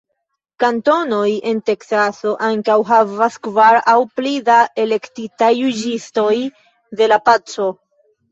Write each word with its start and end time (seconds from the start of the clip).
Kantonoj 0.61 1.25
en 1.51 1.59
Teksaso 1.69 2.31
ankaŭ 2.47 2.77
havas 2.93 3.37
kvar 3.49 3.77
aŭ 3.93 3.95
pli 4.19 4.33
da 4.49 4.57
elektitaj 4.85 5.51
Juĝistoj 5.57 6.33
de 7.03 7.11
la 7.13 7.21
Paco. 7.29 7.69